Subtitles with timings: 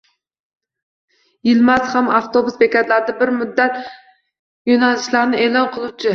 [1.49, 3.79] Yilmaz ham abtobus bekatlarida bir muddat
[4.73, 6.09] yo'nalishlarni e'lon qiluvchi